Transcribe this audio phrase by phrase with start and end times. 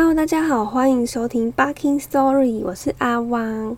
[0.00, 3.76] Hello，大家好，欢迎收听《Barking Story》，我是阿汪。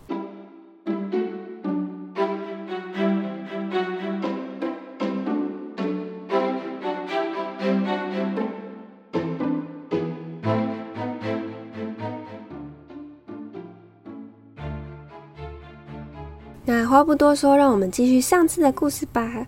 [16.66, 19.46] 那话不多说，让我们继续上次的故事吧。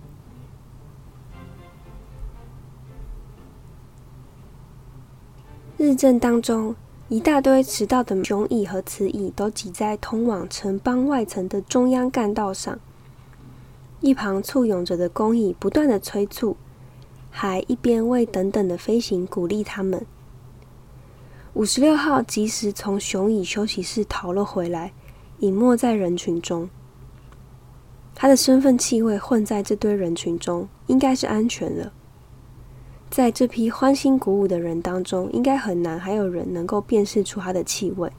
[5.92, 6.74] 日正当中，
[7.10, 12.78] 一大堆迟到的雄蚁和雌蚁都挤在通往城邦外层的中央干道上。
[14.00, 16.56] 一旁簇拥着的工蚁不断的催促，
[17.30, 20.06] 还一边为等等的飞行鼓励他们。
[21.52, 24.94] 五十六号及时从雄蚁休息室逃了回来，
[25.40, 26.70] 隐没在人群中。
[28.14, 31.92] 他的身份气味混在这堆人群中，应该是安全了。
[33.12, 38.10] 在这批欢欣鼓舞的人当中，应该很难还有人能够辨识出他的气味，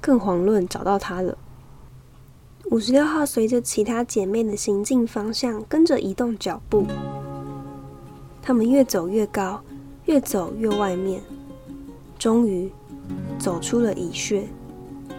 [0.00, 1.36] 更遑论找到他了。
[2.70, 6.86] 五十六号随着其他姐妹的行进方向跟着移动脚步，
[8.40, 9.60] 他们越走越高，
[10.06, 11.20] 越走越外面，
[12.18, 12.72] 终于
[13.38, 14.48] 走出了蚁穴，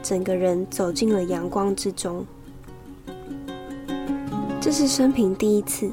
[0.02, 2.26] 整个人走进了阳光之中。
[4.60, 5.92] 这是生平第一次。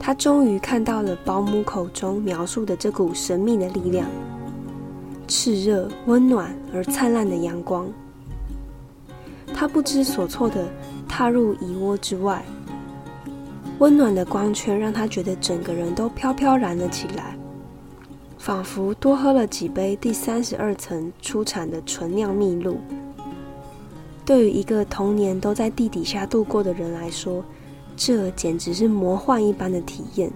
[0.00, 4.08] 他终于看到了保姆口中描述的这股神秘的力量——
[5.28, 7.86] 炽热、温暖而灿烂的阳光。
[9.54, 10.68] 他不知所措地
[11.08, 12.44] 踏入蚁窝之外，
[13.78, 17.36] 温暖的光圈让他觉得整个人都飘飘然了起来，
[18.38, 22.78] 仿佛多喝了几杯第三十二层出产的纯酿蜜露。
[24.24, 27.44] 对于一个童年都在地底下度过的人来说，
[28.00, 30.30] 这简直是魔幻一般的体验。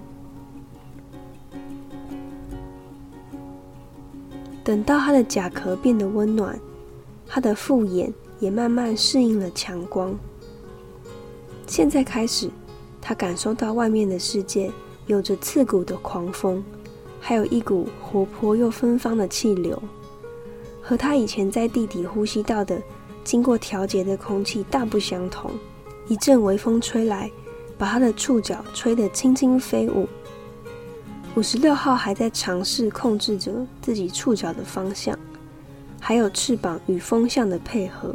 [4.65, 6.59] 等到他的甲壳变得温暖，
[7.25, 10.13] 他的复眼也慢慢适应了强光。
[11.69, 12.51] 现在开始，
[13.01, 14.69] 他感受到外面的世界
[15.07, 16.63] 有着刺骨的狂风，
[17.21, 19.81] 还有一股活泼又芬芳的气流，
[20.83, 22.83] 和他以前在地底呼吸到的
[23.23, 25.49] 经过调节的空气大不相同。
[26.09, 27.31] 一阵微风吹来。
[27.83, 30.09] 把他的触角吹得轻轻飞舞。
[31.35, 35.19] 五十六号还在尝试控制着自己触角的方向，
[35.99, 38.15] 还有翅膀与风向的配合。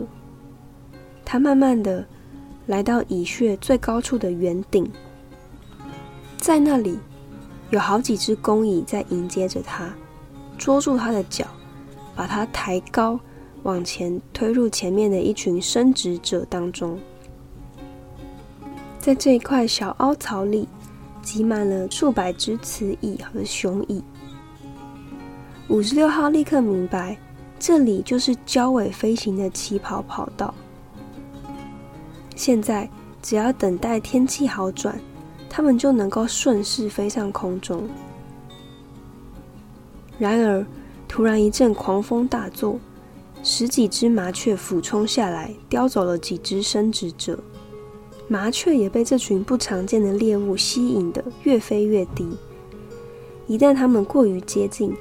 [1.25, 2.07] 他慢慢的
[2.67, 4.89] 来到蚁穴最高处的圆顶，
[6.38, 6.97] 在那里
[7.69, 9.94] 有好几只工蚁在迎接着他，
[10.57, 11.45] 捉住他的脚，
[12.16, 13.19] 把他抬高，
[13.63, 16.97] 往前推入前面的一群生殖者当中。
[19.07, 20.68] 在这一块小凹槽里，
[21.22, 24.03] 挤满了数百只雌蚁和雄蚁。
[25.69, 27.18] 五十六号立刻明白，
[27.57, 30.53] 这里就是交尾飞行的起跑跑道。
[32.35, 32.90] 现在
[33.22, 35.00] 只要等待天气好转，
[35.50, 37.88] 它们就能够顺势飞上空中。
[40.19, 40.68] 然而，
[41.07, 42.78] 突然一阵狂风大作，
[43.41, 47.39] 十几只麻雀俯冲下来，叼走了几只生殖者。
[48.27, 52.27] 麻雀也被这群不常见的猎物吸引的越飞越低。
[53.47, 54.93] 一旦它们过于接近，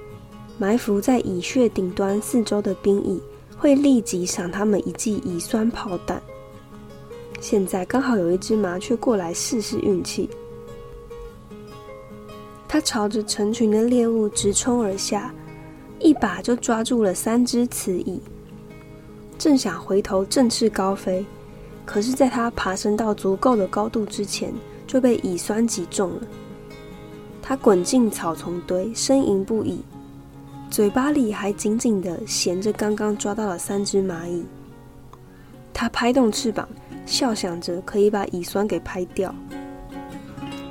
[0.59, 3.21] 埋伏在蚁穴顶端四周的兵蚁
[3.57, 6.23] 会立即赏它们一记乙酸炮弹。
[7.41, 10.31] 现在刚好有一只麻雀过来试试运气，
[12.69, 15.35] 它朝着成群的猎物直冲而下，
[15.99, 18.21] 一把就抓住了三只雌蚁，
[19.37, 21.27] 正想回头振翅高飞。
[21.87, 24.53] 可是，在他爬升到足够的高度之前，
[24.87, 26.23] 就被乙酸击中了。
[27.41, 29.81] 他滚进草丛堆，呻吟不已，
[30.69, 34.45] 嘴巴里还紧紧的衔着刚刚抓到的三只蚂蚁。
[35.73, 36.69] 他拍动翅膀，
[37.07, 39.33] 笑想着可以把乙酸给拍掉。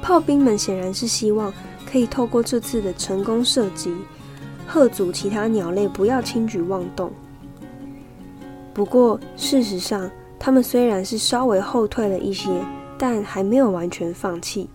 [0.02, 1.52] 炮兵们显然是希望
[1.90, 3.96] 可以透过这次的成功射击，
[4.68, 7.09] 喝阻其他鸟类不要轻举妄动。
[8.73, 12.49] 不过，事实上，他们虽然是稍微后退了一些，
[12.97, 14.70] 但还没有完全放弃。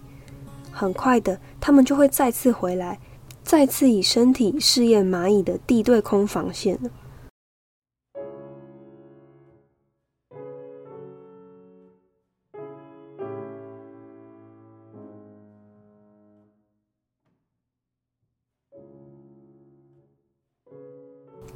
[0.73, 2.99] 很快的，他们就会再次回来，
[3.43, 6.91] 再次以身体试验蚂蚁的地对空防线了。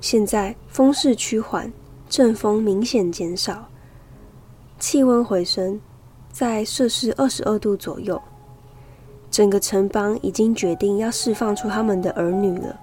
[0.00, 1.72] 现在风势趋缓，
[2.10, 3.66] 阵风明显减少。
[4.86, 5.80] 气温回升，
[6.30, 8.20] 在摄氏二十二度左右。
[9.30, 12.78] 整个城邦已经决定要释放出他们的儿女了。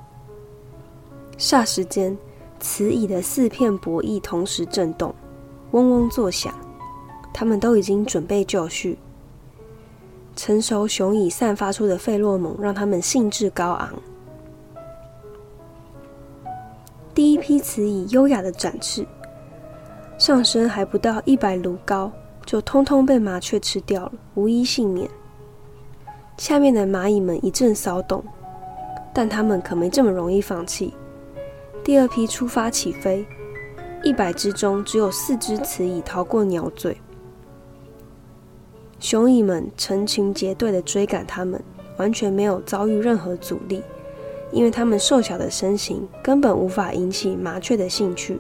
[1.38, 2.18] 霎时间，
[2.60, 5.14] 雌蚁的四片薄翼同时震动，
[5.74, 6.52] 嗡嗡作响。
[7.32, 8.98] 它们都已经准备就绪。
[10.36, 13.94] 成熟雄蚁散发出的费洛蒙让它们兴致高昂。
[17.14, 19.06] 第一批雌蚁优雅的展翅，
[20.22, 22.12] 上身还不到一百卢高，
[22.46, 25.10] 就通通被麻雀吃掉了，无一幸免。
[26.38, 28.24] 下面的蚂蚁们一阵骚动，
[29.16, 30.94] 但它们可没这么容易放弃。
[31.84, 33.26] 第二批出发起飞，
[34.04, 36.96] 一百只中只有四只雌蚁逃过鸟嘴。
[39.00, 41.60] 雄蚁们成群结队的追赶它们，
[41.98, 43.82] 完全没有遭遇任何阻力，
[44.52, 48.40] 因为它们瘦小的身形根本无法引起麻雀的兴趣。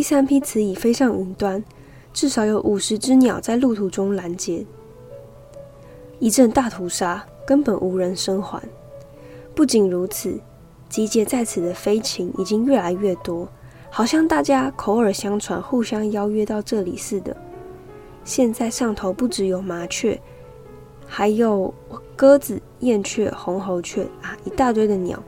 [0.00, 1.62] 第三批雌蚁飞上云端，
[2.14, 4.64] 至少有五十只鸟在路途中拦截，
[6.18, 8.62] 一阵大屠杀，根本无人生还。
[9.54, 10.40] 不仅如此，
[10.88, 13.46] 集结在此的飞禽已经越来越多。
[13.90, 17.36] 好像大家口耳相传，互相邀约到这里似的。
[18.24, 20.18] 现在上头不只有麻雀，
[21.06, 21.74] 还有
[22.16, 25.22] 鸽子、燕雀、红喉雀啊，一大堆的鸟。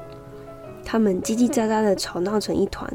[0.82, 2.90] 它们叽叽喳喳的吵闹成一团，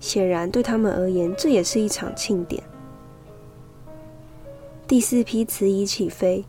[0.00, 2.60] 显然对他们而言，这也是一场庆典。
[4.88, 6.44] 第四批雌蚁起飞，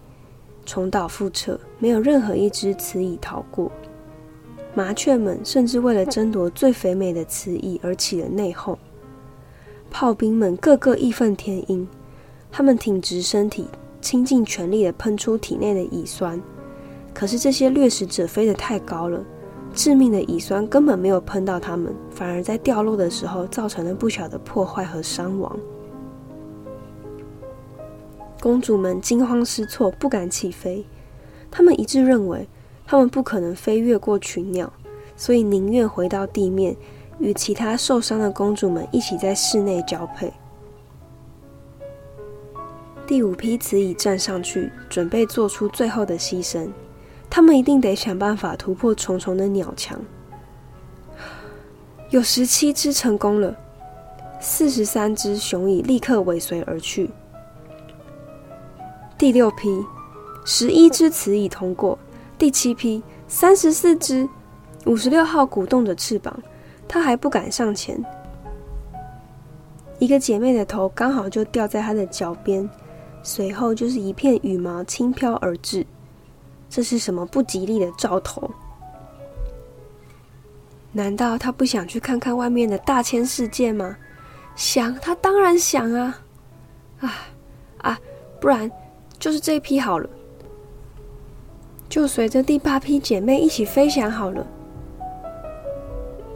[0.66, 3.72] 重蹈覆辙，没有任何一只雌蚁逃过。
[4.74, 8.78] 麻雀们甚至为了争夺最肥美的雌蚁而起了内讧。
[9.92, 11.86] 炮兵们个个义愤填膺，
[12.50, 13.68] 他们挺直身体，
[14.00, 16.42] 倾尽全力地喷出体内的乙酸。
[17.14, 19.22] 可是这些掠食者飞得太高了，
[19.74, 25.58] 致命的乙酸根本没有喷到他们，反而在掉落的时候造成了不小的破坏和伤亡。
[28.42, 30.86] 公主们惊慌失措，不敢起飞。
[31.50, 32.48] 他们一致认为。
[32.84, 34.74] 他们不可能飞越过群鸟，
[35.16, 36.76] 所以宁愿回到地面，
[37.20, 40.34] 与其他受伤的公主们一起在室内交配。
[43.08, 46.68] 第五批雌蚁站上去，准备做出最后的牺牲。
[47.32, 49.98] 他们一定得想办法突破重重的鸟墙。
[52.10, 53.56] 有十七只成功了，
[54.42, 57.10] 四十三只雄蚁立刻尾随而去。
[59.18, 59.70] 第六批，
[60.44, 61.98] 十一只雌蚁通过。
[62.38, 64.28] 第七批三十四只，
[64.86, 66.38] 五十六号鼓动着翅膀，
[66.86, 68.04] 它还不敢上前。
[70.00, 72.70] 一个姐妹的头刚好就掉在它的脚边，
[73.24, 75.86] 随后就是一片羽毛轻飘而至。
[76.72, 78.50] 这是什么不吉利的兆头？
[80.94, 83.98] 难道他不想去看看外面的大千世界吗？
[84.56, 86.22] 想，他当然想啊！
[87.02, 87.14] 啊
[87.80, 88.00] 啊，
[88.40, 88.72] 不然
[89.20, 90.10] 就是这一批好了。
[91.90, 94.48] 就随着第八批姐妹一起飞翔好了。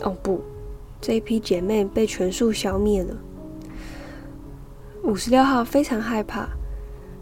[0.04, 0.44] 哦不，
[1.00, 3.16] 这一批姐妹被全数消灭了。
[5.04, 6.50] 五十六号非常害怕，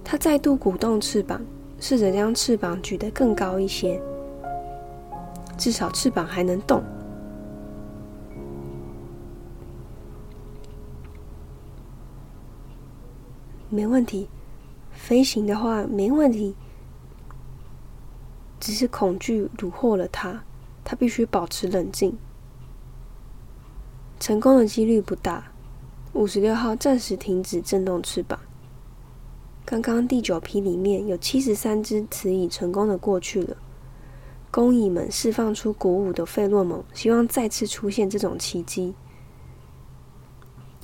[0.03, 1.39] 他再度鼓动翅膀，
[1.83, 4.01] 试着将翅膀举得更高一些，
[5.57, 6.81] 至少翅膀还能动。
[13.69, 14.29] 没问题，
[14.93, 16.55] 飞行的话没问题。
[18.61, 20.41] 只是恐惧虏获了他，
[20.85, 22.17] 他必须保持冷静。
[24.21, 25.51] 成功的几率不大。
[26.13, 28.39] 五十六号暂时停止震动翅膀。
[29.65, 33.57] 刚刚第九批里面有七十三只雌蚁成功的过去了。
[34.51, 38.93] 工蚁们释放出鼓舞的费洛蒙，希望再次出现这种奇迹。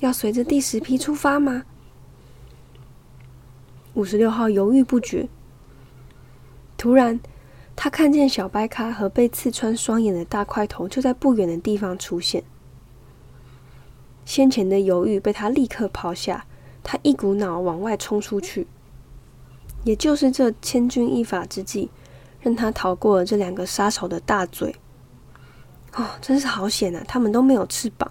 [0.00, 1.64] 要随着第十批出发吗？
[3.94, 5.28] 五十六号犹豫不决。
[6.76, 7.20] 突然。
[7.76, 12.44] 他看见小白咖和被刺穿双眼的大块头就在不远的地方出现。
[14.26, 16.44] 先前的犹豫被他立刻抛下，
[16.82, 18.66] 他一股脑往外冲出去。
[19.84, 21.90] 也就是这千钧一发之际，
[22.40, 24.74] 让他逃过了这两个杀手的大嘴。
[25.94, 27.02] 哦，真是好险啊！
[27.08, 28.10] 他们都没有翅膀。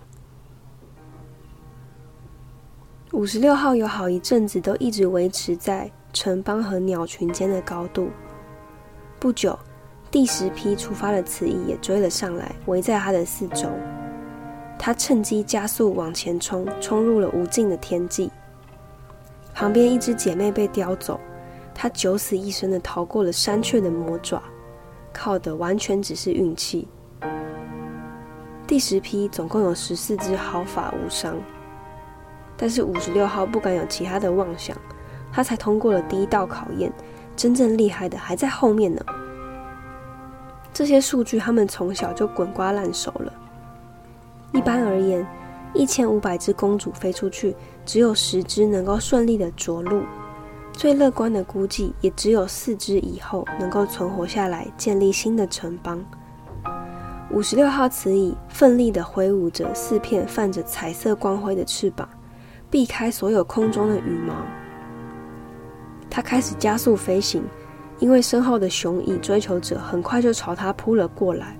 [3.11, 8.09] 五十六号有好一阵子都一直维持在城邦和鸟群间的高度。
[9.19, 9.57] 不久，
[10.09, 13.69] 第十批出发的雌蚁也追了上来，围在他的四周。
[14.77, 18.31] 他趁机加速往前冲，冲入了无尽的天际。
[19.59, 21.19] 旁边一只姐妹被叼走，
[21.75, 24.41] 它九死一生的逃过了山雀的魔爪，
[25.11, 26.87] 靠的完全只是运气。
[28.65, 31.35] 第十批总共有十四只毫发无伤，
[32.55, 34.77] 但是五十六号不敢有其他的妄想，
[35.29, 36.89] 他才通过了第一道考验。
[37.35, 39.03] 真正厉害的还在后面呢。
[40.71, 43.33] 这些数据他们从小就滚瓜烂熟了。
[44.53, 45.27] 一般而言，
[45.73, 50.03] 一千五百只公主飞出去，只有十只能够顺利的着陆。
[50.73, 56.03] 最乐观的估计，也只有四只以后能够存活下来，建立新的城邦。
[57.31, 62.07] 五十六号雌蚁奋力的挥舞着四片泛着彩色光辉的翅膀，
[62.71, 64.33] 避开所有空中的羽毛。
[66.09, 67.43] 它开始加速飞行，
[67.99, 71.55] 因为身后的雄蚁追求者很快就朝它扑了过来。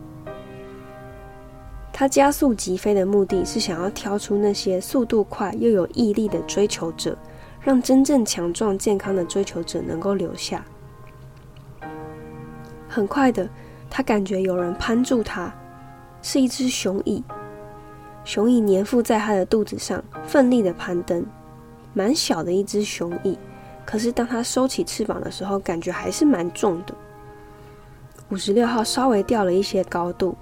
[2.00, 7.18] 他加速疾飞的目的是想要挑出那些速度快又有毅力的追求者，
[7.60, 10.64] 让真正强壮健康的追求者能够留下。
[12.88, 13.50] 很快的，
[13.90, 15.54] 他感觉有人攀住他，
[16.22, 17.22] 是一只雄蚁。
[18.24, 21.26] 雄蚁粘附在他的肚子上，奋力的攀登。
[21.94, 23.38] 蛮小的一只雄蚁，
[23.86, 26.96] 可是当他收起翅膀的时候，感觉还是蛮重的。
[28.30, 30.34] 五十六号稍微掉了一些高度。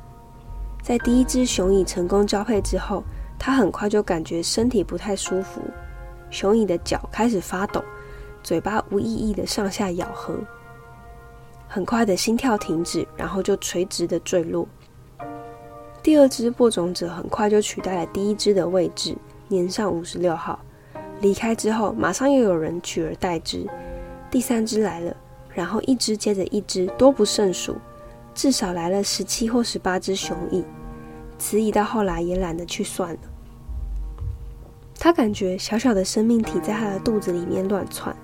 [0.88, 3.04] 在第一只雄蚁成功交配之后，
[3.38, 5.60] 它很快就感觉身体不太舒服。
[6.30, 7.84] 雄蚁的脚开始发抖，
[8.42, 10.40] 嘴巴无意义的上下咬合。
[11.68, 14.66] 很快的心跳停止，然后就垂直的坠落。
[16.02, 19.14] 第二只播种者很快就取代了第一只的位置，
[19.50, 20.58] 粘上五十六号。
[21.20, 23.68] 离开之后，马上又有人取而代之。
[24.32, 25.14] 第三只来了，
[25.54, 27.76] 然后一只接着一只，多不胜数。
[28.34, 30.64] 至少来了十七或十八只雄蚁，
[31.38, 33.20] 雌蚁到后来也懒得去算了。
[35.00, 38.16] 他感觉小小的生命体在他的肚子里面乱窜。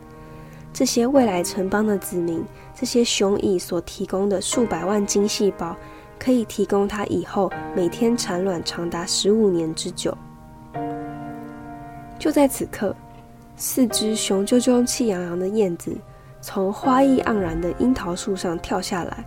[0.74, 2.44] 这些未来城邦的子民，
[2.74, 5.76] 这些雄蚁所提供的数百万精细胞，
[6.18, 10.18] 可以提供他以后每天产卵长达十五年之久。
[12.18, 12.96] 就在此刻，
[13.56, 15.96] 四只雄赳赳、气昂昂的燕子
[16.42, 19.24] 从花意盎然的樱桃树上跳下来。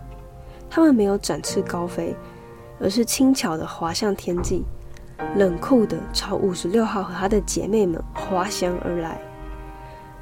[0.69, 2.13] 它们没有展翅高飞，
[2.79, 4.63] 而是轻巧地滑向天际，
[5.35, 9.19] 冷酷地朝五十六号和他的姐妹们滑翔而来，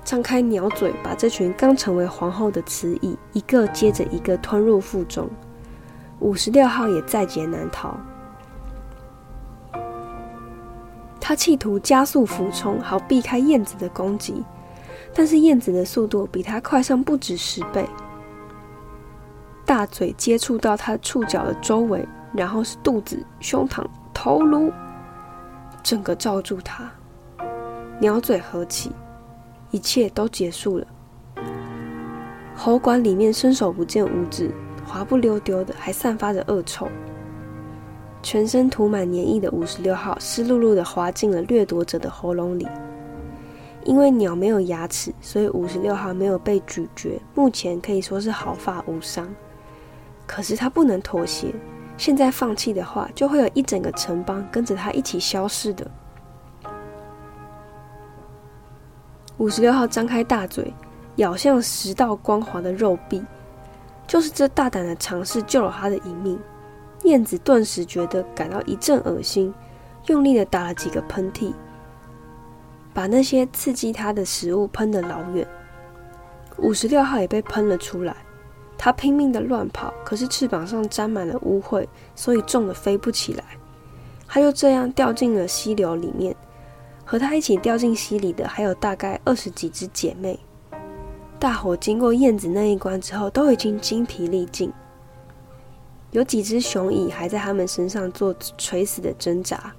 [0.04, 5.30] 张开鸟嘴，把这群刚成为皇后的雌蚁一个接着一个吞入腹中。
[6.20, 7.98] 五十六号也在劫难逃，
[11.20, 14.42] 他企图加速俯冲，好避开燕子的攻击，
[15.14, 17.86] 但是燕子的速度比他快上不止十倍。
[19.66, 24.72] 大嘴接触到它触角的周围，然后是肚子、胸膛、头颅，
[25.82, 26.89] 整个罩住它。
[28.00, 28.92] 鸟嘴合起，
[29.72, 30.88] 一切都结束了。
[32.56, 34.51] 喉管里面伸手不见五指，
[34.86, 36.88] 滑不溜丢的，还散发着恶臭。
[38.22, 42.68] 全身涂满粘液的五十六号湿漉漉的滑进了掠夺者的喉咙里。
[43.84, 49.27] 因为鸟没有牙齿，所以五十六号没有被咀嚼，目前可以说是毫发无伤。
[50.25, 51.54] 可是他不能妥协，
[51.98, 55.90] 现在放弃的话，就会有一整个城邦跟着他一起消失的。
[59.38, 60.74] 五十六号张开大嘴，
[61.16, 63.24] 咬向十道光滑的肉壁，
[64.08, 66.40] 就是这大胆的尝试救了他的一命。
[67.04, 69.54] 燕子顿时觉得感到一阵恶心，
[70.08, 71.54] 用力的打了几个喷嚏，
[72.94, 75.48] 把那些刺激他的食物喷得老远。
[76.58, 78.16] 五十六号也被喷了出来。
[78.77, 83.44] 它拼命的乱跑，可是翅膀上沾满了污秽，所以重的飞不起来。
[84.27, 86.36] 它就这样掉进了溪流里面。
[87.08, 90.39] 和它一起掉进溪里的还有大概二十几只姐妹。
[91.38, 94.74] 大伙经过燕子那一关之后，都已经精疲力尽。
[96.10, 99.72] 有几只雄蚁还在它们身上做垂死的挣扎。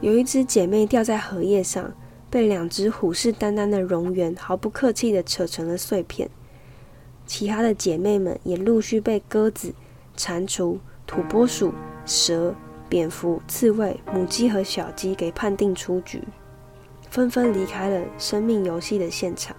[0.00, 1.92] 有一只姐妹掉在荷叶上，
[2.30, 6.30] 被两只虎视眈眈的蝾螈毫不客气的扯成了碎片。
[7.26, 9.72] 其他的姐妹们也陆续被鸽子、
[10.16, 11.72] 蟾蜍、土拨鼠、
[12.04, 12.54] 蛇、
[12.88, 16.22] 蝙蝠、刺猬、母鸡和小鸡给判定出局，
[17.10, 19.56] 纷纷离开了生命游戏的现场。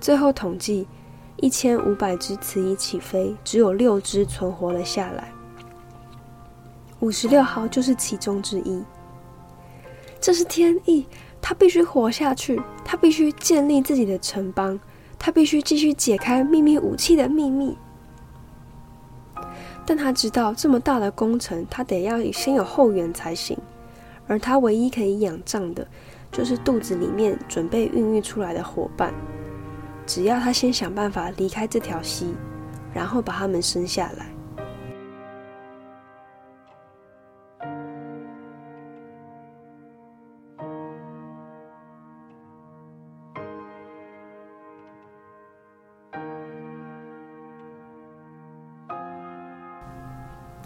[0.00, 0.88] 最后统计，
[1.36, 5.30] 一千五百只雌蚁起飞，只有六只存活了下来。
[7.00, 8.82] 五十六号就是其中之一。
[10.20, 11.06] 这是天意，
[11.40, 14.78] 他必须活下去，他必须建立自己的城邦，
[15.18, 17.76] 他必须继续解开秘密武器的秘密。
[19.86, 23.56] 但他知道这么大的工程，他得要先有后援才行。
[24.26, 25.86] 而他唯一可以仰仗的，
[26.30, 29.12] 就是肚子里面准备孕育出来的伙伴。
[30.12, 32.34] 只要他先想办法离开这条溪，
[32.92, 34.26] 然后把他们生下来。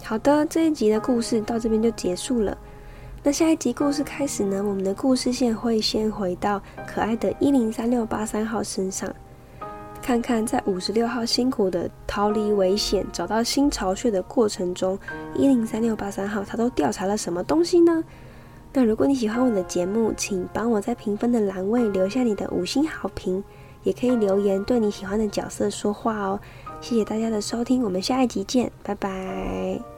[0.03, 2.57] 好的，这一集的故事到这边就结束了。
[3.21, 4.63] 那下一集故事开始呢？
[4.63, 9.07] 我们的故事线会先回到可爱的一零三六八三号身上，
[10.05, 14.99] 看看在五十六号辛苦的逃离危险、找到新巢穴的过程中，
[15.33, 18.03] 一零三六八三号他都调查了什么东西呢？
[18.71, 23.43] 那如果你喜欢我的节目，请帮我在评分的栏位留下你的五星好评，
[23.81, 26.39] 也可以留言对你喜欢的角色说话哦。
[26.81, 29.94] 谢谢大家的收听，我们下一集见，拜拜。